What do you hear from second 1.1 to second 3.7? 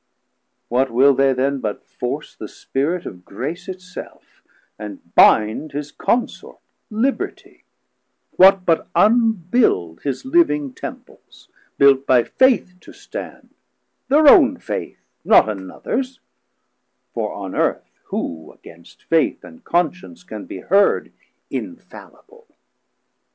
they then But force the Spirit of Grace